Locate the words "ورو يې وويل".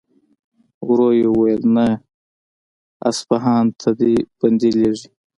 0.87-1.61